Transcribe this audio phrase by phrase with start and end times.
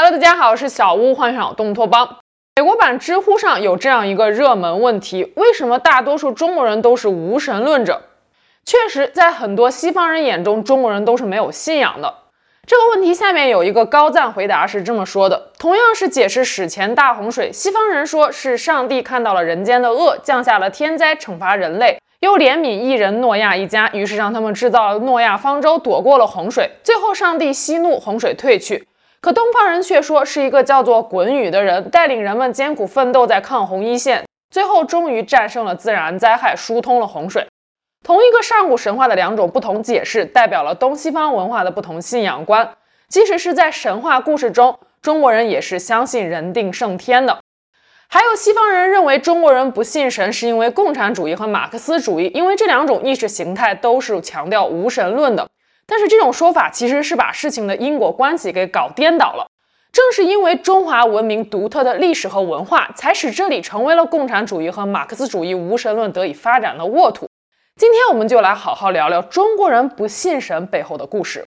[0.00, 2.18] Hello，大家好，我是小屋，欢迎上东托邦。
[2.54, 8.02] 美国版知乎上有这样一个热门问题：为什么大多数中国人都是无神论者？
[8.64, 12.14] 确实，在很多西方人眼中，中国人都是没有信仰的。
[12.64, 26.70] 这个问题下面有一个高赞回答是这么说的：同样是解释史前大洪水，西方人说是上帝看到了人间的恶，降下了天灾惩罚人类，又怜悯一人诺亚一家，于是让他们制造了诺亚方舟，躲过了洪水。
[26.84, 28.86] 最后，上帝息怒，洪水退去。
[29.20, 37.46] 可东方人却说是一个叫做鯀宇的人带领人们艰苦奋斗在抗洪一线，最后终于战胜了自然灾害，疏通了洪水。
[38.04, 42.70] 同一个上古神话的两种不同解释，代表了东西方文化的不同信仰观。
[43.08, 47.38] 即使是在神话故事中，中国人也是相信人定胜天的。
[48.08, 55.48] 还有西方人认为中国人不信神是因为共产主义和马克思主义，因为这两种意识形态都是强调无神论的。
[55.88, 59.48] 但是这种说法其实是把事情的因果关系给搞颠倒了。
[59.90, 67.26] 正是因为中华文明独特的历史和文化，才使这里成为了共产主义和马克思主义无神论得以发展的沃土。
[67.74, 71.46] 今天我们就来好好聊聊中国人不信神背后的故事。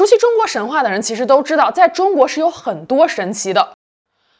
[0.00, 3.74] 熟悉中国神话的人其实都知道，在中国是有很多神奇的。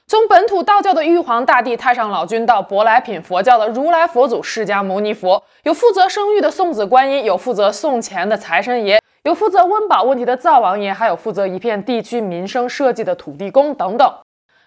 [0.06, 14.14] 从本土道教的玉皇大帝、太上老君到舶来品佛教的如来佛祖、释迦牟尼佛，有负责生育的送子观音，有负责送钱的财神爷，有负责温饱问题的灶王爷，还有负责一片地区民生设计的土地公等等。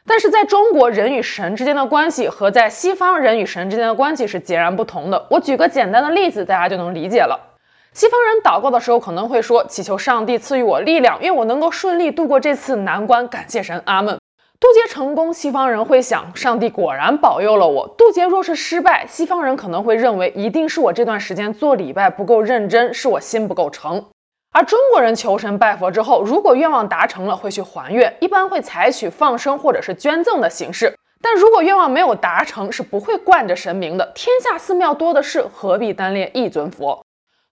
[0.06, 5.26] 但是在中国，人与神之间的关系和在西方人与神之间的关系是截然不同的。
[5.32, 7.53] 我举个简单的例子，大家就能理解了。
[7.94, 14.18] 西方人祷告的时候可能会说：“祈求上帝赐予我力量，愿我能够顺利度过这次难关。”感谢神，阿门。
[14.60, 24.04] 渡劫成功，西方人会想：“上帝果然保佑了我。”渡劫若是失败，西方人可能会认为一定是我这段时间做礼拜不够认真，是我心不够诚。
[24.52, 30.96] 而中国人求神拜佛之后，如果愿望达成了，会去还愿，一般会采取放生或者是捐赠的形式。
[31.22, 34.12] 但如果愿望没有达成，是不会惯着神明的。
[34.16, 37.04] 天下寺庙多的是，何必单恋一尊佛？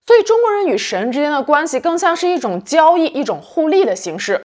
[0.04, 4.42] 所以，中国人与神之间的关系更像是一种交易，一种互利的形式。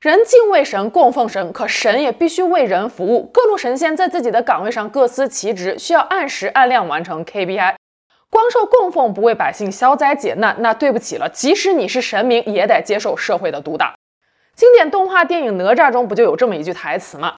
[0.00, 3.30] 人敬畏神，供奉神，可神也必须为人服务。
[3.32, 7.76] 各路神仙在自己的岗位上各司其职，需要按时按量完成 KPI。
[8.28, 13.94] 光受供奉不为百姓消灾解难，那对不起了，即使你是神明，也得接受社会的毒打。
[14.54, 17.36] 经典动画电影《哪吒》中不就有这么一句台词吗？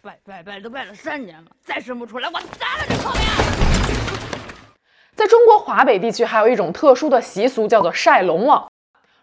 [0.00, 3.63] 拜拜拜都拜了三年了，再生不出来，我砸了你臭娘！
[5.14, 8.66] 在中国华北地区，还有一种特殊的习俗，叫做晒龙王。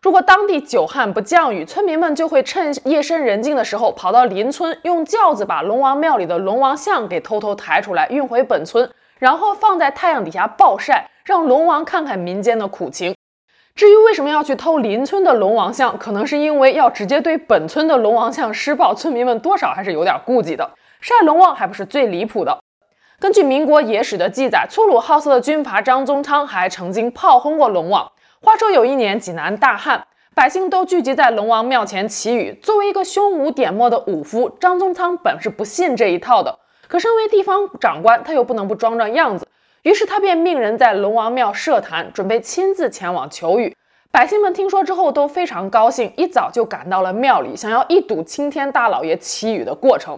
[0.01, 13.13] 如果当地久旱不降雨，村民们就会趁夜深人静的时候，跑到邻村，用轿子把龙王庙里的龙王像给偷偷抬出来，运回本村，然后放在太阳底下暴晒，让龙王看看民间的苦情。
[13.75, 20.71] 至于为什么要去偷邻村的龙王像，可能是因为要直接对本村的龙王像施暴，村民们多少还是有点顾忌的。
[21.01, 22.57] 晒龙王还不是最离谱的。
[23.21, 28.11] 根据民国野史的记载，粗鲁好色的军阀张宗昌还曾经炮轰过龙王。
[28.41, 32.59] 话说有一年济南大旱，百姓都聚集在龙王庙前祈雨。
[32.63, 36.57] 作为一个胸无点墨的武夫，张宗昌本是不信这一套的。
[36.87, 39.47] 可身为地方长官，他又不能不装装样子，
[39.83, 43.77] 于是他便命人在龙王庙设坛，准备亲自前往求雨。
[44.11, 50.17] 百姓们听说之后都非常高兴，一早就赶到了庙里，想要一睹青天大老爷祈雨的过程。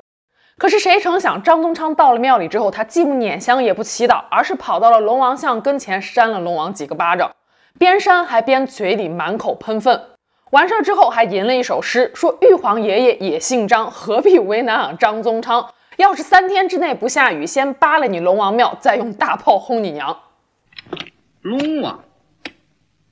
[0.58, 7.36] 可是谁成想，张宗昌到了庙里之后，他既不拈香也不祈祷，而是跑到了龙王像跟前，扇了龙王几个巴掌，
[7.78, 10.00] 边扇还边嘴里满口喷粪。
[10.52, 15.74] 完事儿之后，还吟了一首诗，说玉皇爷爷也姓张，何必为难俺张宗昌？
[15.97, 20.24] 要是三天之内不下雨，先扒了你龙王庙，再用大炮轰你娘！
[21.42, 22.03] 龙王，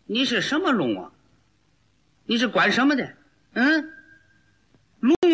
[0.06, 1.12] 你是什么龙王？
[2.26, 3.10] 你是管什么的？
[3.56, 3.94] 嗯？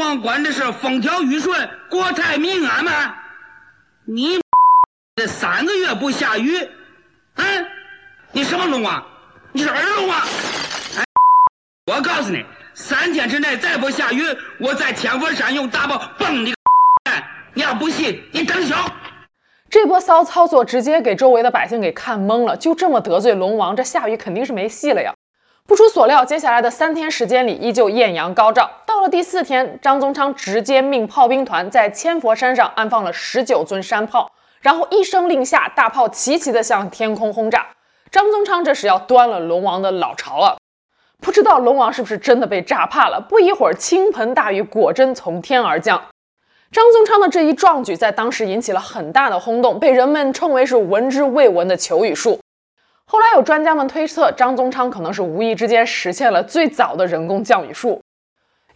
[0.07, 3.13] 龙王管的是风调雨顺、国泰民安吗？
[4.05, 4.39] 你
[5.17, 6.57] 这三个月不下雨，
[7.35, 7.65] 嗯？
[8.31, 9.05] 你什么龙王？
[9.51, 10.17] 你是二龙王？
[10.95, 11.03] 哎，
[11.91, 14.23] 我告诉你，三天之内再不下雨，
[14.61, 16.57] 我在天佛山用大炮崩你个！
[17.53, 18.77] 你要不信，你等瞧。
[19.69, 25.13] 这波骚操作直接给周围的百姓给看懵了，就这么得罪龙王，这下雨肯定是没戏了呀！
[25.67, 28.71] 不出所料，接下来的三天时间里依旧艳阳高照。
[28.97, 37.67] 到了第四天，张宗昌直接命炮兵团在千佛山上安放了十九尊山炮，然后一声令下，大炮齐齐地向天空轰炸。
[38.09, 40.57] 张宗昌这是要端了龙王的老巢了！
[41.21, 43.21] 不知道龙王是不是真的被炸怕了？
[43.21, 46.01] 不一会儿，倾盆大雨果真从天而降。
[46.71, 52.39] 张宗昌的这一壮举在当时引起了很大的轰动，被人们称为是闻之未闻的求雨术。
[53.05, 58.01] 后来有专家们推测，张宗昌可能是无意之间实现了最早的人工降雨术。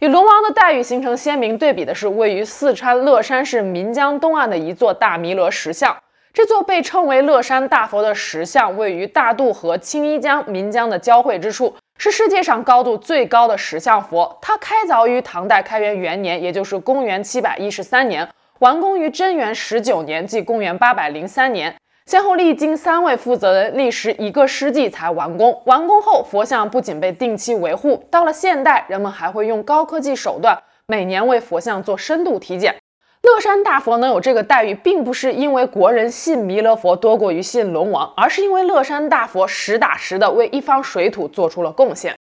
[0.02, 5.96] 与龙王的待遇形成鲜明对比的是，位于四川乐山市岷江东岸的一座大弥勒石像。
[6.32, 14.36] 这座被称为乐山大佛的石像，位于大渡河青衣江、岷江的交汇之处，是世界上高度最高的石像佛。
[14.42, 18.28] 它开凿于唐代开元元年，也就是公元七百一十三年，
[18.58, 21.72] 完工于贞元十九年，即公元八百零三年。
[22.04, 25.62] 先后历经三位负责人，历时一个世纪才完工。
[25.66, 32.74] 完工后，佛像不仅被定期维护，到了现代，人们还会用高科技手段，每年为佛像做深度体检。
[33.22, 42.16] 乐山大佛能有这个待遇，并不是因为国人信弥勒佛多过于信龙王，而是因为乐山大佛实打实的为一方水土做出了贡献。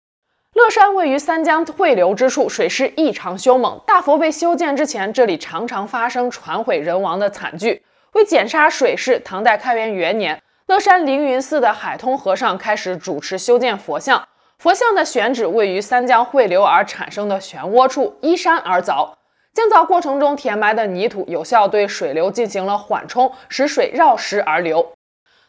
[0.55, 3.79] 乐山位于三江汇流之处，水势异常凶猛。
[3.85, 7.83] 大佛被修建之前，这里常常发生船毁人亡的惨剧。
[8.17, 14.27] 为减杀水势，唐代开元元年，乐山凌云寺的海通和尚开始主持修建佛像。
[14.57, 19.13] 佛像的选址位于三江汇流而产生的漩涡处，依山而凿。
[19.53, 24.93] 建造过程中填埋的泥土有效对水流进行了缓冲，使水绕石而流。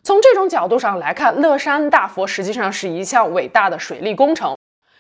[0.03, 4.55] 从这种角度上来看，乐山大佛实际上是一项伟大的水利工程。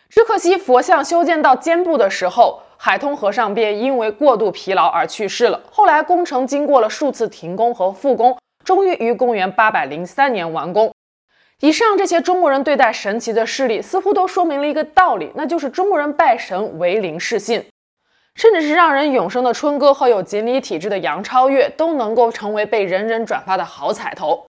[0.08, 5.60] 只可惜佛像修建到肩部的时候，海通和尚便因为过度疲劳而去世了。
[5.70, 10.92] 后来工程经过了数次停工和复工，终于于公元八百零三年完工。
[11.60, 17.64] 以上这些中国人对待神奇的事例，似乎都说明了一个道理，那就是中国人拜神唯灵是信。
[18.36, 24.46] 甚至是让人永生的春哥和有锦鲤体质的杨超越都能够成为被人人转发的好彩头。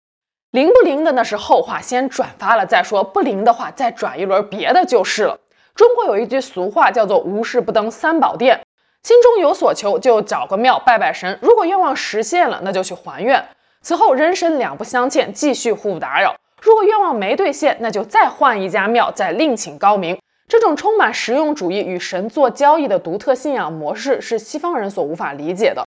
[0.52, 3.04] 灵不灵的那是后话，先转发了再说。
[3.04, 5.40] 不灵的话，再转一轮别的就是了。
[5.80, 8.60] 中国有一句俗话叫做“无事不登三宝殿”，
[9.02, 13.42] 心中有所求就找个庙拜拜神，如果愿望实现了，那就去还愿。
[13.81, 16.36] 此后人神两不相欠，继续互不打扰。
[16.62, 20.20] 如果愿望没兑现，那就再换一家庙，再另请高明。
[20.50, 25.86] 这种充满实用主义与神做交易的独特信仰模式是西方人所无法理解的，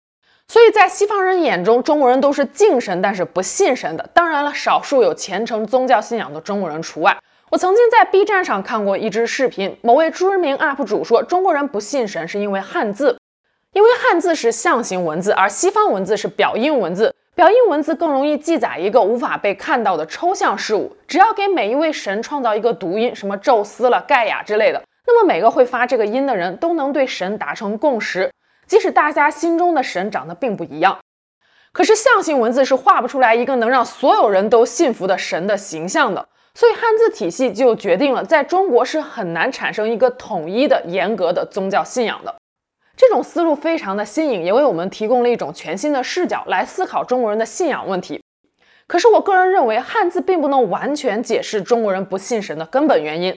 [0.48, 4.08] 所以在西方人眼中，中国人都是敬神但是不信神的。
[4.14, 7.14] 当然了，少数有虔诚宗教信仰的中国人除外。
[7.52, 13.18] 我曾经在 B 站上看过一支视频，某位知名 UP 主说，中国人不信神是因为汉字，
[13.74, 17.14] 因为汉字是象形文字，而西方文字是表音文字。
[17.34, 20.96] 表音文字更容易记载一个无法被看到的抽象事物。
[21.06, 28.32] 只要给每一位神创造一个读音，什么宙斯了、盖亚之类的，那么每个会发这个音的人都能对神达成共识，
[28.66, 30.98] 即使大家心中的神长得并不一样。
[31.74, 42.34] 可是象形文字是画不出来一个能让所有人都信服的神的形象的，所以汉字体系就决定了在中国是很难产生一个统一的、严格的宗教信仰的。
[42.96, 48.22] 这种思路非常的新颖，也为我们提供了一种全新的视角来思考中国人的信仰问题。
[48.86, 53.34] 可是，我个人认为，汉字并不能完全解释中国人不信神的根本原因。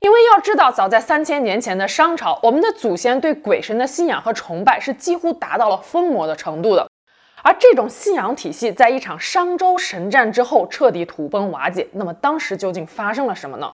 [0.00, 6.88] 因为要知道，早在三千年前的商朝，我们的祖先对鬼神的信仰和崇拜是几乎达到了疯魔的程度的。
[7.42, 11.88] 而这种信仰体系在一场商周神战之后彻底土崩瓦解。
[11.92, 13.72] 那么，当时究竟发生了什么呢？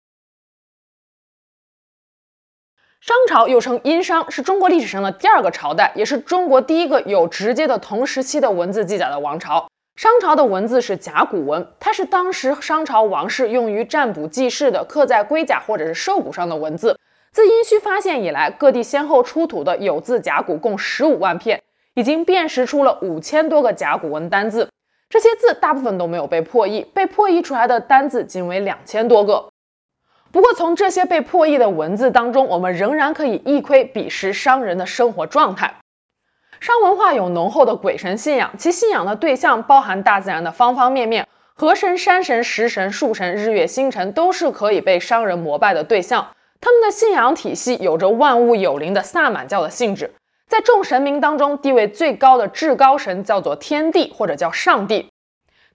[3.01, 9.69] 商朝又称殷商，是中国历史上的第二个朝代，也是中国第一个有直接的同时期的文字记载的王朝。
[9.97, 16.99] 商朝的文字是甲骨文，它是当时商朝王室用于占卜记事的，刻在龟甲或者是兽骨上的文字。
[17.33, 21.61] 自殷墟发现以来，各地先后出土的有字甲骨共十五万片，
[21.95, 24.69] 已经辨识出了五千多个甲骨文单字。
[25.09, 29.49] 这些字大部分都没有被破译，被破译出来的单字仅为两千多个。
[30.31, 35.75] 不过，从这些被破译的文字当中，我们仍然可以一窥彼时商人的生活状态。
[36.59, 46.27] 商文化有浓厚的鬼神信仰，其信仰的对象包含大自然的方方面面，河神、山神、石神、树神、日月星辰都是可以被商人膜拜的对象。
[46.59, 50.11] 他们的信仰体系有着万物有灵的萨满教的性质。
[50.53, 55.09] 在众神明当中，地位最高的至高神叫做天帝，或者叫上帝。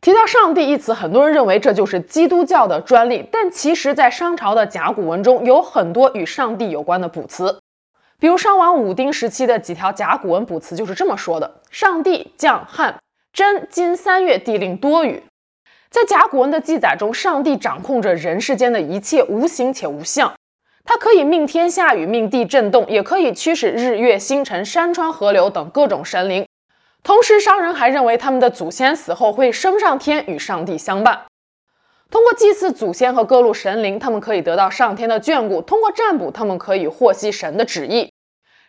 [0.02, 7.60] 提到“上帝”一词，很多人认为这就是基督教的专利，但其实，在商朝的甲骨文中有很多与上帝有关的卜辞，
[8.20, 13.00] 比如商王武丁时期的几条甲骨文卜辞就是这么说的：“上帝降旱，
[13.34, 15.24] 真今三月地令多雨。”
[15.90, 20.32] 在甲骨文的记载中，上帝掌控着人世间的一切无形且无相，
[20.90, 26.48] 它可以命天下雨，命地震动，也可以驱使日月星辰、山川河流等各种神灵。
[27.04, 31.24] 同时，商人还认为他们的祖先死后会升上天与上帝相伴。
[32.10, 38.10] 通过祭祀祖先和各路神灵，他们可以得到上天的眷顾；通过占卜，他们可以获悉神的旨意。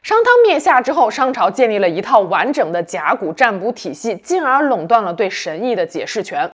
[0.02, 6.50] 商汤灭夏之后，商朝建立了一套完整的甲骨占卜体系，进而垄断了对神意的解释权。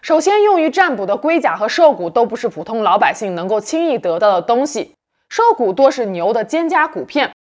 [0.00, 4.94] 首先，用于占卜的龟甲和兽骨都不是普通老百姓能够轻易得到的东西。
[5.32, 7.32] 兽骨多是牛的肩胛骨片，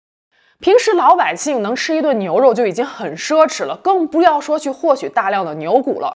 [0.62, 6.13] 平时老百姓能吃一顿牛肉就已经很奢侈了，更不要说去获取大量的牛骨了。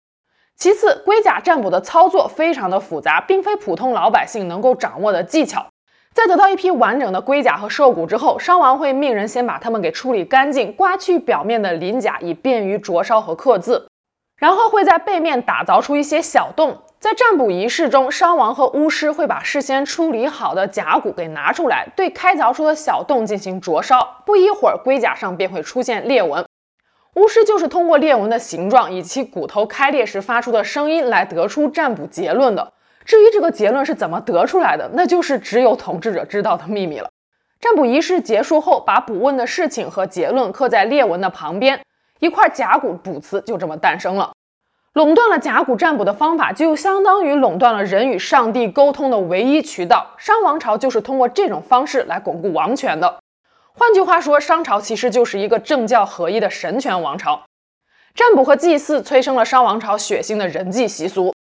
[0.55, 5.65] 其次，龟甲占卜的操作非常的复杂，并非普通老百姓能够掌握的技巧。
[6.13, 13.89] 在得到一批完整的龟甲和兽骨之后，商王会命人先把它们给处理干净，刮去表面的鳞甲，以便于灼烧和刻字。
[14.37, 24.23] 然后会在背面打凿出一些小洞，在占卜仪式中，商王和巫师会把事先处理好的甲骨给拿出来，对开凿出的小洞进行灼烧。
[24.25, 26.47] 不一会儿，龟甲上便会出现裂纹。
[27.17, 32.73] 巫师就是通过裂纹的形状以及骨头开裂时发出的声音来得出占卜结论的。
[33.05, 37.11] 至于这个结论是怎么得出来的，那就是只有统治者知道的秘密了。
[37.59, 41.81] 占卜仪式结束后，把卜问的事情和结论刻在裂纹的旁边。
[42.21, 44.31] 一块甲骨卜辞就这么诞生了。
[44.95, 50.15] 垄断了甲骨占卜的方法，就相当于垄断了人与上帝沟通的唯一渠道。
[50.19, 53.19] 商王朝就是通过这种方式来巩固王权的。
[53.73, 57.43] 换句话说，商朝其实就是一个政教合一的神权王朝。
[58.15, 61.33] 占卜和祭祀催生了商王朝血腥的人祭习俗。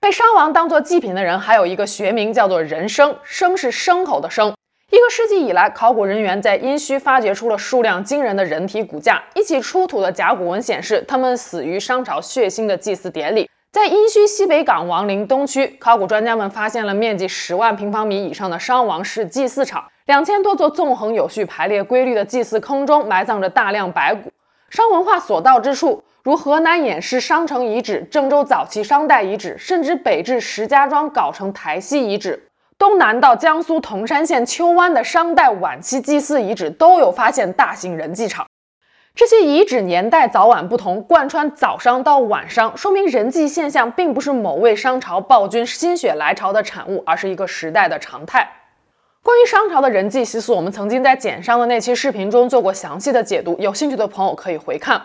[0.00, 4.52] 被商王当做祭品的人还有一个学名叫做人牲，牲是牲口的牲。
[4.92, 9.20] 一个世纪以来，考古人员在殷墟发掘出了数量惊人的人体骨架。
[9.34, 13.50] 一起出土的甲骨文显示，他们死于商朝血腥的祭祀典礼。
[13.72, 24.30] 在殷墟西北港王陵东区，考古专家们发现了面积十万平方米以上的商王室祭祀场，两千多座纵横有序、排列规律的祭祀坑中埋葬着大量白骨。
[24.70, 32.45] 商文化所到之处，如河南偃师商城遗址、郑州早期商代遗址，甚至北至石家庄藁城台西遗址。
[32.78, 38.46] 东南到江苏铜山县邱湾的商代晚期祭祀遗址都有发现大型人祭场，
[39.14, 48.46] 这些遗址年代早晚不同，贯穿早商到晚商，说明人祭现象并不是某位商朝暴君心血来潮的产物，而是一个时代的常态。
[49.22, 55.00] 关于商朝的人祭习俗，我们曾经在简商的那期视频中做过详细的解读，有兴趣的朋友可以回看。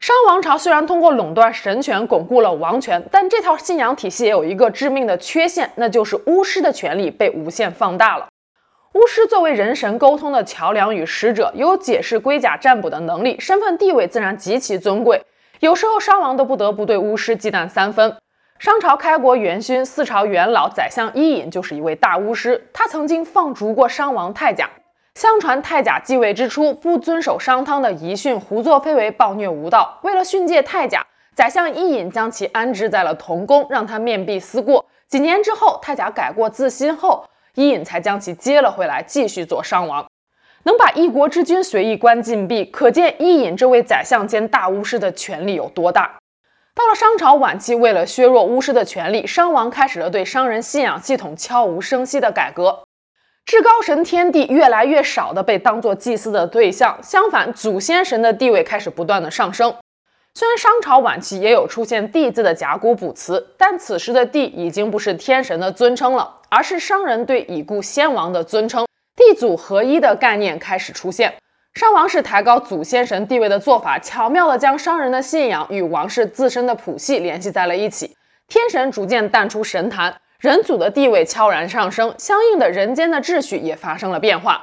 [0.00, 8.26] 商王朝虽然通过垄断神权巩固了王权，但这套信仰体系也有一个致命的缺陷，那就是巫师的权力被无限放大了。
[8.94, 15.22] 巫师作为人神沟通的桥梁与使者，有解释龟甲占卜的能力，身份地位自然极其尊贵。
[15.58, 18.16] 有时候商王都不得不对巫师忌惮三分。
[18.58, 24.70] 商朝开国元勋、四朝元老宰相伊尹就是一位大巫师，他曾经放逐过商王太甲。
[25.14, 29.98] 相传太甲继位之初，不遵守商汤的遗训，胡作非为，暴虐无道。
[30.02, 34.86] 为了训诫太甲，宰相伊尹将其安置在了童宫，让他面壁思过。
[35.08, 37.24] 几年之后，太甲改过自新后，
[37.54, 40.06] 伊尹才将其接了回来，继续做商王。
[40.62, 46.18] 能把一国之君随意关禁闭，可见伊尹这位宰相兼大巫师的权力有多大。
[46.74, 52.84] 到了商朝晚期，为了削弱巫师的权力，商王开始了对商人信仰系统悄无声息的改革。
[53.50, 59.74] 至高神天帝越来越少的被当做祭祀的对象，相反，祖先神的地位开始不断的上升。
[60.34, 68.86] 虽然商朝晚期也有出现“帝”字的甲骨卜辞，但此时的“帝”已经不是天神的尊称了，而是商人对已故先王的尊称。
[69.16, 71.34] 帝祖合一的概念开始出现。
[71.74, 78.14] 商王室抬高祖先神地位的做法，巧妙地将商人的信仰与王室自身的谱系联系在了一起，
[78.46, 80.14] 天神逐渐淡出神坛。
[80.40, 84.62] 人祖的地位悄然上升，相应的人间的秩序也发生了变化。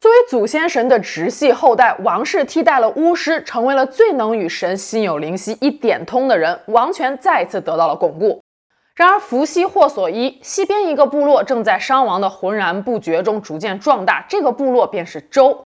[0.00, 8.40] 作为祖先神的直系后代，王室替代了巫师，成为了最能与神心有灵犀一点通的人，王权再次得到了巩固。
[8.94, 15.64] 然而，伏羲霍所依西边一个部落正在商王的浑然不觉中逐渐壮大，这个部落便是周。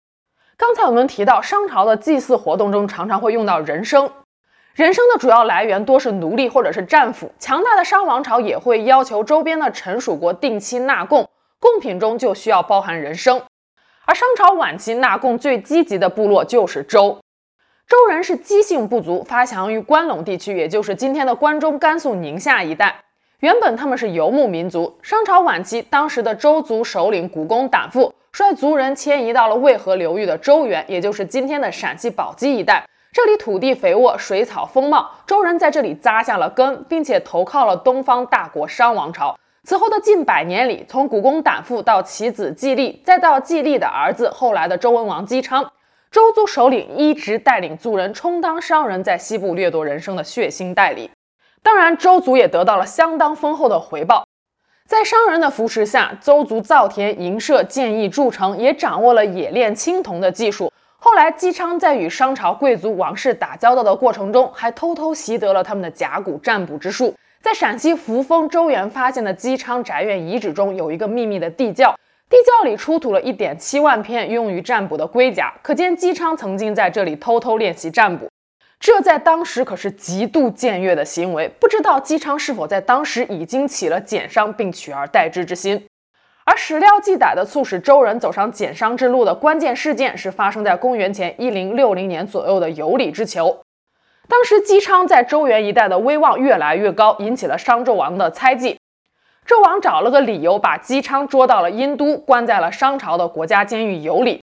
[0.57, 4.09] 刚才我们提到，商朝的祭祀活动中常常会用到人牲。
[4.75, 13.43] 人生的主要来源多是奴隶或者是战俘，强大的商王朝也会要求周边的臣属国定期纳贡，贡品中就需要包含人牲。
[14.07, 17.19] 而商朝晚期纳贡最积极的部落就是周。
[17.87, 22.95] 周人是姬姓部族，发祥于关陇地区，也就是今天的关中、甘肃、宁夏一带。
[23.41, 24.97] 原本他们是游牧民族。
[25.03, 32.87] 商朝晚期，当时的周族首领古公胆父率族人迁移到了渭河流域的周原，也就是今天的陕西宝鸡一带。
[33.12, 39.37] 这里土地肥沃，水草丰茂，周人在这里扎下了根，并且投靠了东方大国商王朝。
[39.64, 45.73] 此后的近百年里，从古公胆父到其子季历，再到季历的儿子后来的周文王姬昌，
[46.12, 51.11] 周族首领一直带领族人充当商人在西部掠夺人生的血腥代理。
[51.64, 54.25] 当然，周族也得到了相当丰厚的回报。
[54.87, 60.73] 在商人的扶持下，周族造田、营舍、建邑、筑城，也掌握了冶炼青铜的技术。
[61.02, 67.14] 后来，姬昌在与商朝贵族王室打交道的过程中，还偷偷习得了他们的甲骨占卜之术。
[67.40, 71.95] 在陕西扶风周原发现的姬昌宅院遗址中，有一个秘密的地窖，
[72.28, 78.28] 地窖里出土了一点七万片用于占卜的龟甲，可见姬昌曾经在这里偷偷练习占卜。
[78.78, 85.83] 这在当时可是极度僭越的行为，不知道姬昌是否在当时已经起了检商并取而代之之心。
[86.45, 93.61] 而史料记载的促使周人走上减商之路的关键事件，是发生在公元前一零六零年左右的有里之囚。
[94.29, 98.79] 当时姬昌在周原一带的威望越来越高，引起了商纣王的猜忌。
[99.47, 104.41] 纣王找了个理由，把姬昌捉到了殷都，关在了商朝的国家监狱有里。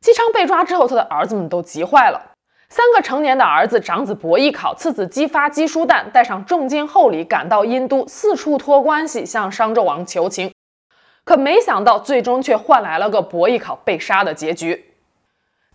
[0.00, 2.32] 姬昌被抓之后，他的儿子们都急坏了。
[2.68, 10.52] 三个成年的儿子，长子伯邑考，次子姬发、姬叔旦，带上重金厚礼赶到殷都，四处托关系向商纣王求情。
[11.24, 14.86] 可没想到，最终却换来了个伯邑考被杀的结局。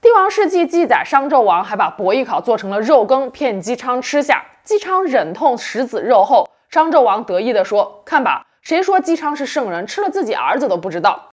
[0.02, 4.44] 帝王世纪记载，商纣王还把伯邑考做成了肉羹，骗姬昌吃下。
[4.64, 9.86] 姬昌忍痛食子肉后，商纣王得意地说：“看吧，谁说姬昌是圣人？
[9.88, 11.30] 吃了自己儿子都不知道。”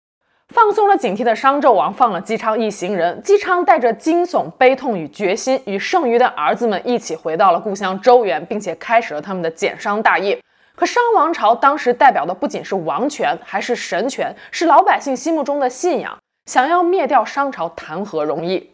[0.54, 10.40] 放松了警惕的商纣王放了姬昌一行人，姬昌带着惊悚、悲痛与决心，与剩余的儿子们一起回到了故乡周原，并且开始了他们的减商大业。
[10.78, 16.16] 可商王朝当时代表的不仅是王权，还是神权，是老百姓心目中的信仰。
[16.46, 18.70] 想要灭掉商朝，谈何容易？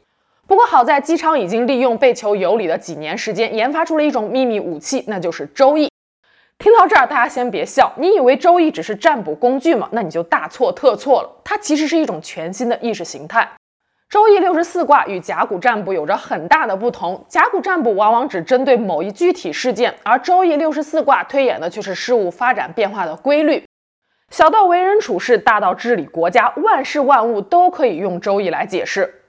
[0.45, 5.89] 不过好在姬昌已经利用被囚有里的几年时间，研发出了一种秘密武器，那就是周易。
[6.57, 7.89] 听到这儿，大家先别笑。
[7.95, 9.87] 你以为周易只是占卜工具吗？
[9.93, 11.29] 那你就大错特错了。
[11.41, 13.49] 它其实是一种全新的意识形态。
[14.13, 17.25] 周易六十四卦与甲骨占卜有着很大的不同。
[17.27, 23.65] 甲骨占卜往往只针对某一具体事件，而周易六十四卦推演的却是事物发展变化的规律。
[24.29, 29.23] 小到为人处事，大到治理国家，万事万物都可以用周易来解释。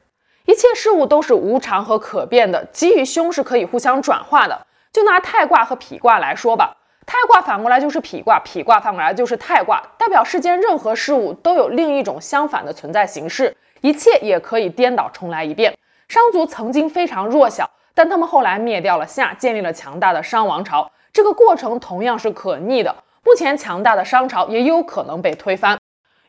[0.44, 4.66] 一切事物都是无常和可变的，吉与凶是可以互相转化的。
[4.92, 6.76] 就拿太卦和否卦来说吧。
[7.06, 15.76] 太卦反过来就是否卦，否卦反过来就是泰卦，代表世间任何事物都有另一种相反的存在形式，一切也可以颠倒重来一遍。
[16.08, 22.96] 商族曾经非常弱小，但他们后来灭掉了夏，建立了强大的商王朝，这个过程同样是可逆的。
[23.22, 25.78] 目前强大的商朝也有可能被推翻。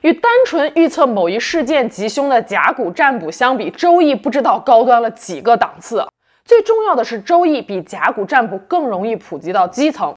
[0.01, 6.05] 与单纯预测某一事件吉凶的甲骨占卜相比，周易不知道高端了几个档次。
[6.43, 10.13] 最重要的是，周易比甲骨占卜更容易普及到基层。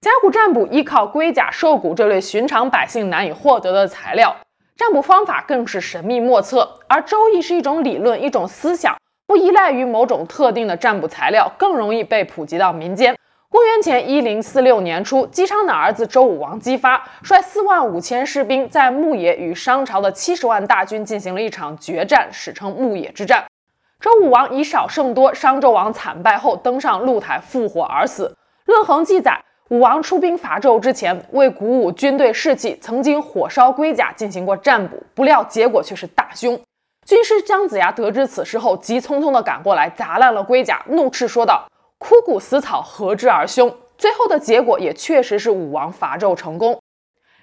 [0.00, 4.34] 甲骨占卜依靠龟甲、兽骨这类寻常百姓难以获得的材料，
[4.76, 6.80] 占卜方法更是神秘莫测。
[6.88, 13.16] 而周易是一种理论、一种思想，不依赖于某种特定的占卜材料，更容易被普及到民间。
[13.48, 23.44] 公元前一零四六年初，姬昌的儿子周武王姬发率四万五千士兵在牧野与商朝的七十万大军进行了一场决战，史称牧野之战。
[24.00, 28.36] 周武王以少胜多，商纣王惨败后登上露台复活而死。
[28.64, 29.44] 论衡记载。
[29.72, 36.60] 武王出兵伐纣之前，为鼓舞军队士气，曾经火烧龟甲进行过占卜，不料结果却是大凶。
[37.06, 41.64] 军师姜子牙得知此事后，急匆匆地赶过来，砸烂了龟甲，怒斥说道
[41.96, 46.78] ：“枯骨死草，何之而凶？”最后的结果也确实是武王伐纣成功。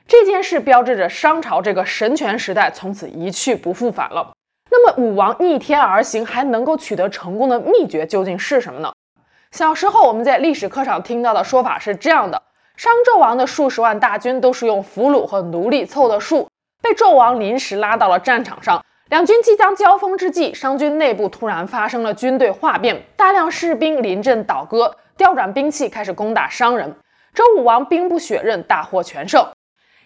[0.07, 4.31] 这件事标志着商朝这个神权时代从此一去不复返了。
[4.69, 8.91] 那么，武王逆天而行还能够取得成功的秘诀究竟是什么呢？
[9.51, 12.41] 小时候我们在历史课上听到的说法是这样的：
[12.77, 16.47] 商纣王的数十万大军都是用俘虏和奴隶凑的数，
[16.81, 18.83] 被纣王临时拉到了战场上。
[19.09, 26.95] 两军即将交锋之际，商军内部突然发生了军队哗变，大量士兵临阵倒戈，调转兵器开始攻打商人。
[27.33, 29.43] 周武王兵不血刃，大获全胜。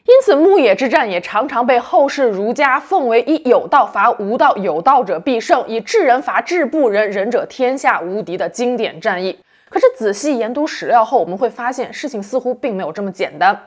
[0.06, 9.40] 因此，牧野之战也常常被后世儒家奉为以有道伐无道，有道者必胜；以智人伐智不仁，仁者天下无敌的经典战役。
[9.70, 13.56] 可是，仔细研读史料后，我们会发现事情似乎并没有这么简单。《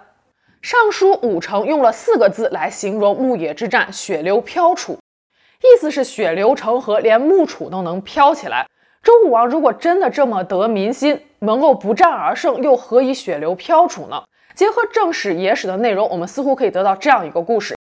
[0.60, 4.92] 尚书武成》用了四个字来形容牧野之战：“血流飘杵”，
[5.64, 8.66] 意思是血流成河，连木杵都能飘起来。
[9.02, 14.22] 周武王如果真的这么得民心，能够不战而胜，又何以血流飘杵呢？
[14.56, 17.76] 结合正史、野史的内容，我们似乎可以得到这样一个故事：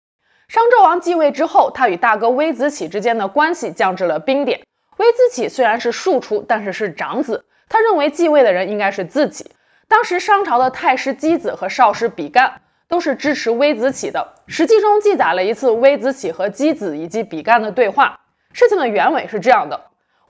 [0.46, 4.60] 商纣王继位之后，他与大哥微子启之间的关系降至了冰点。
[4.98, 9.50] 微子启虽然是庶出，但是是长子，他认为继位的人应该是自己。
[9.88, 14.24] 当时商朝的太师箕子和少师比干都是支持微子启的。
[14.46, 18.16] 史记中记载了一次微子启和箕子以及比干的对话。
[18.52, 19.80] 事情的原委是这样的：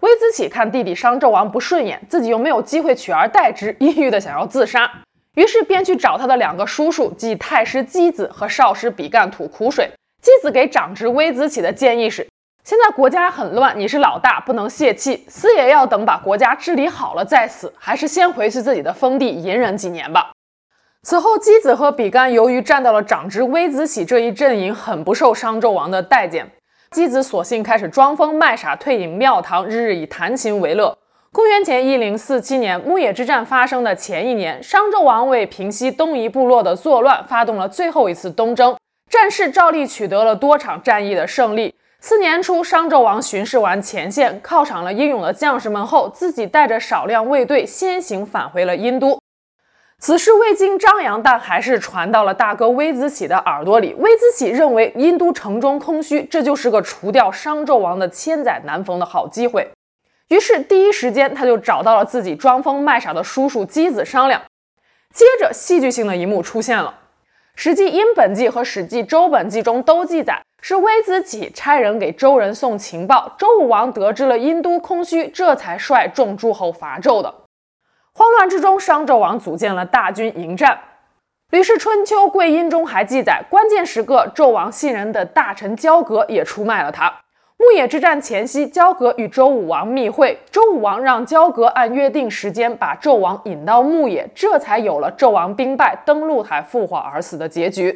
[0.01, 4.91] 微子启看弟弟商纣王不顺眼，自己又没有机会取而代之，抑郁的想要自杀。
[5.41, 9.91] 于是便去找他的两个叔叔，即太师箕子和少师比干吐苦水。
[10.23, 12.29] 箕子给长侄微子启的建议是：
[12.63, 20.31] 现在国家很乱，你是老大，不能泄气，死也要等把国家治理好了再死，还是先回去自己的封地隐忍几年吧。
[21.05, 26.51] 此后，箕子和比干由于站到了长侄微子启这一阵营，很不受商纣王的待见。
[26.91, 30.99] 箕子索性开始装疯卖傻，退隐庙堂，日日以弹琴为乐。
[31.33, 38.77] 公元前一零四七年，牧野之战发生的前一年，商纣王为平息东夷部落的作乱，发动了最后一次东征，
[39.09, 41.73] 战事照例取得了多场战役的胜利。
[42.01, 49.21] 四年初，商纣王巡视完前线，犒赏了英勇的将士们后，自己带着少量卫队先行返回了殷都。
[50.01, 53.95] 此事未经张扬，但还是传到了大哥微子启的耳朵里。
[53.99, 59.71] 微子启认为殷都城中空虚，这就是个除掉商纣王的千载难逢的好机会。
[60.31, 64.41] 于是第一时间他就找到了自己装疯卖傻的叔叔箕子商量。
[65.13, 66.95] 接着戏剧性的一幕出现了，
[67.57, 77.35] 《史记殷本纪》和《史记周本纪》中都记载，是微子启差人给周人送情报，周武王得知了殷都空虚，这才率众诸侯伐纣的。
[78.13, 80.75] 慌乱之中，商纣王组建了大军迎战。
[81.51, 87.13] 《吕氏春秋·贵殷》中还记载，关键时刻，纣王信任的大臣交葛也出卖了他。
[87.61, 97.95] 牧野之战前夕，交葛与周武王密会，周武王让交葛按约定时间把纣王引到牧野，这才有了纣王兵败、登鹿台复活而死的结局。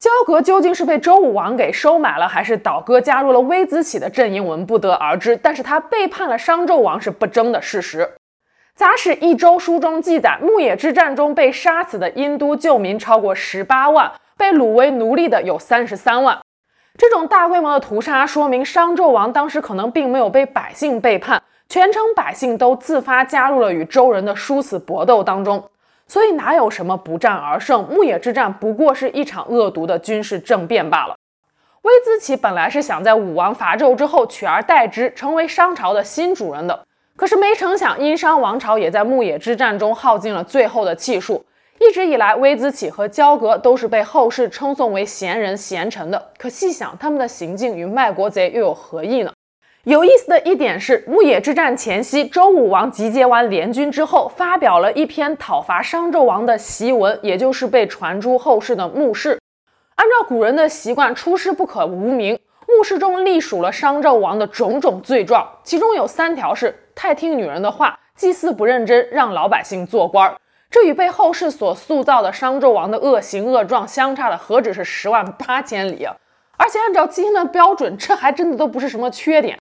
[0.00, 5.36] 交葛究竟是被周武王给收买了，还是倒戈加入了微子启的阵营，我们不得而知。
[5.36, 8.00] 但是他背叛了商纣王是不争的事实。
[8.74, 16.36] 《杂史一周书》中记载，牧野之战中被杀死的殷都旧民超过十八万，被掳为奴隶的有三十三万。
[16.98, 25.62] 这种大规模的屠杀，说明商纣王当时可能并没有被百姓背叛，全城百姓都自发加入了与周人的殊死搏斗当中。
[26.08, 27.84] 所以哪有什么不战而胜？
[27.84, 31.14] 牧野之战不过是一场恶毒的军事政变罢了。
[31.82, 36.84] 微子启本来是想在武王伐纣之后取而代之，成为商朝的新主人的。
[37.14, 41.44] 可是没成想，殷商王朝也在牧野之战中耗尽了最后的气数。
[41.80, 46.30] 一直以来，微子启和交葛都是被后世称颂为贤人贤臣的。
[46.36, 49.32] 可细想，他们的行径与卖国贼又有何异呢？
[49.84, 59.38] 有意思的一点是，牧野之战前夕，周武王集结完联军之后，发表了一篇讨伐商纣王的檄文，也就是被传诸后世的墓室。
[59.94, 62.38] 按照古人的习惯，出师不可无名。
[62.66, 66.74] 墓室中隶属了商纣王的种种罪状，其中有三条是。
[66.94, 70.36] 太听女人的话，祭祀不认真，让老百姓做官儿，
[70.70, 76.14] 这与被后世所塑造的商纣王的恶行恶状相差的何止是十万八千里啊！
[76.58, 79.58] 而且按照今天的标准，这还真的都不是什么缺点。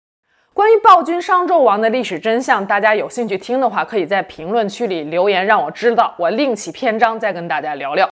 [0.52, 8.08] 关于暴君商纣王的历史真相，大家有兴趣听的话，可以在评论区里留言让我知道，我另起篇章再跟大家聊聊。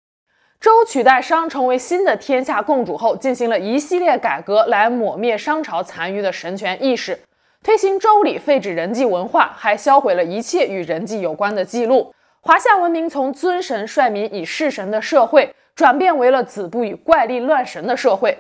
[0.60, 7.20] 周取代商成为新的天下共主后，进行了一系列改革来抹灭商朝残余的神权意识。
[7.64, 12.14] 推行周礼，废止人祭文化，还销毁了一切与人祭有关的记录。
[12.44, 18.36] 华夏文明从尊神率民以事神的社会，转变为了子不语怪力乱神的社会。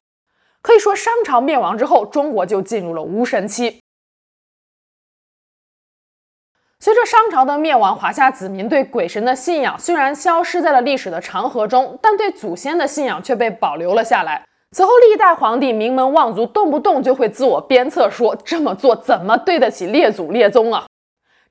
[0.63, 3.79] 可以说，商朝灭亡之后，中国就进入了无神期。
[6.79, 14.43] 随着商朝的灭亡，华夏子民对鬼神的信仰虽然消失在了历史的长河中，但对祖先的信仰却被保留了下来。
[14.71, 20.87] 此后，历代皇帝名门望族动不动就会自我鞭策，说这么做怎么对得起列祖列宗啊？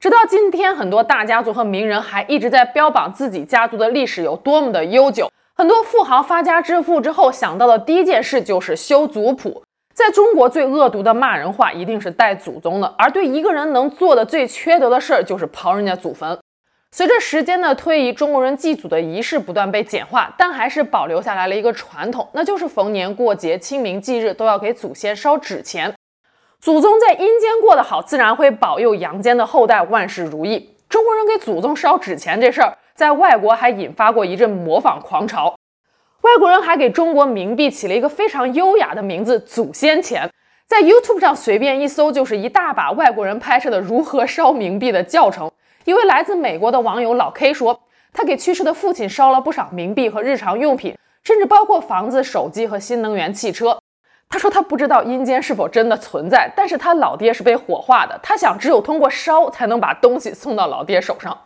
[0.01, 5.31] 直到今天，很多大家族和名人还一直在标榜自己家族的历史有多么的悠久。
[5.55, 9.63] 很多富豪发家致富之后，想到的第一件事就是修族谱。
[9.93, 16.39] 在中国，最恶毒的骂人话一定是带祖宗的，而对一个人能做的最缺德的事儿，就是刨人家祖坟。
[16.93, 25.93] 随着时间的推移，中国人祭祖的仪式不断被简化，但还是保留下来了一个传统，那就是逢年过节、清明祭日都要给祖先烧纸钱。
[26.61, 30.75] 祖宗在阴间过得好，自然会保佑阳间的后代万事如意。
[30.91, 35.55] 中国人给祖宗烧纸钱这事儿，在外国还引发过一阵模仿狂潮。
[36.21, 40.31] 外国人还给中国冥币起了一个非常优雅的名字“祖先钱”。
[40.69, 45.51] 在 YouTube 上随便一搜，就是一大把外国人拍摄的如何烧冥币的教程。
[45.87, 47.81] 一位来自美国的网友老 K 说，
[48.13, 50.95] 他给去世的父亲烧了不少冥币和日常用品，
[51.25, 53.79] 甚至包括房子、手机和新能源汽车。
[54.31, 58.19] 他说他不知道阴间是否真的存在，但是他老爹是被火化的。
[58.23, 61.37] 他想，只有通过烧才能把东西送到老爹手上。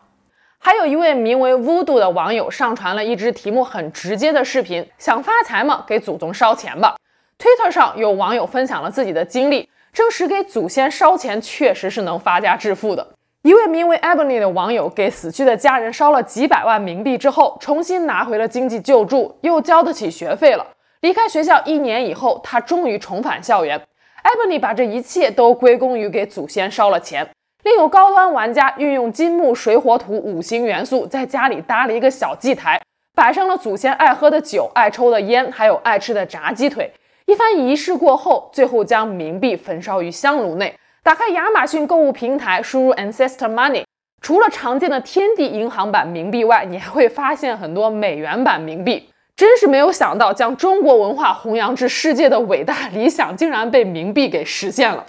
[0.59, 5.83] 还有一位名为 Voodoo 的网友上传了一支题目很直接的视频：想发财吗？
[5.87, 6.97] 给祖宗烧钱吧。
[7.39, 13.07] Twitter 上有网友分享了自己的经历，证实给祖先烧钱确实是能发家致富的。
[13.43, 20.67] 一位名为 Ebony 的网友给死去的家人烧了几百万冥币之后，重新拿回了经济救助，又交得起学费了。
[21.05, 23.79] 离开学校一年以后，他终于重返校园。
[24.23, 27.29] Ebony 把这一切都归功于给祖先烧了钱。
[27.63, 32.81] 另有高端玩家运用金木水火土五行元素，在家里搭了一个小祭台，
[33.15, 36.91] 摆上了祖先爱喝的酒、爱抽的烟，还有爱吃的炸鸡腿。
[37.27, 40.75] 一番仪式过后，最后将冥币焚烧于香炉内。
[41.03, 43.85] 打开亚马逊购物平台，输入 Ancestor Money，
[44.23, 49.11] 除了常见的天地银行版冥币外，你还会发现很多美元版冥币。
[49.37, 55.07] 真是没有想到，将中国文化弘扬至世界的伟大理想，竟然被冥币给实现了。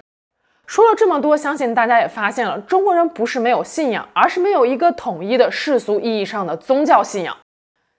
[0.66, 7.38] 说了这么多，相信大家也发现了，中国人不是没有信仰，而是没有一个统一的世俗意义上的宗教信仰。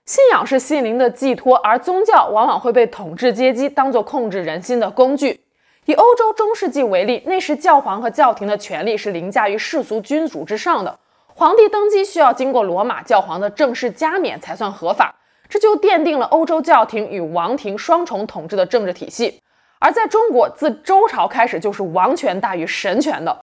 [0.05, 5.39] 信仰是心灵的寄托，而宗教往往会被统治阶级当作控制人心的工具。
[5.85, 10.99] 以欧洲中世纪为例，那时教皇和教廷的权力是凌驾于世俗君主之上的。
[11.27, 15.15] 皇帝登基需要经过罗马教皇的正式加冕才算合法，
[15.49, 19.41] 这就奠定了欧洲教廷与王庭双重统治的政治体系。
[19.79, 23.39] 而在中国，自周朝开始就是王权大于神权的。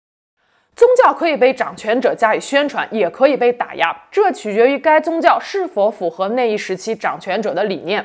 [0.77, 8.05] 宗教可以被掌权者加以宣传，也可以被打压，这取决于该宗教是否符合那一时期掌权者的理念。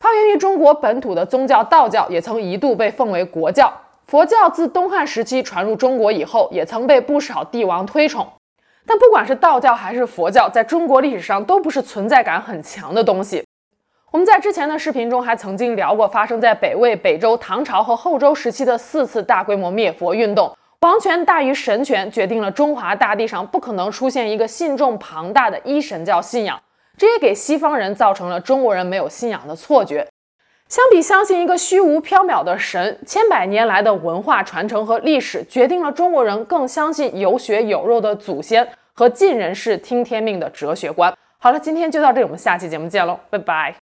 [0.00, 3.72] 发源于中国本土的宗教道教，也曾一度被奉为国教。
[4.06, 8.26] 佛教自东汉时期传入中国以后，也曾被不少帝王推崇。
[8.86, 13.44] 但不管是道教还是佛教，在中国历史上都不是存在感很强的东西。
[14.10, 26.60] 我们在之前的视频中还曾经聊过发生在北魏、北周、唐朝和后周时期的四次大规模灭佛运动，王权大于神权，决定了中华大地上不可能出现一个信众庞大的一神教信仰。
[26.98, 30.06] 这也给西方人造成了中国人没有信仰的错觉。
[30.72, 41.12] 相比相信一个虚无缥缈的神，千百年来的文化传承和历史决定了中国人更相信有血有肉的祖先和尽人事听天命的哲学观。
[41.38, 43.81] 好了，今天就到这里，我们下期节目见喽，拜拜。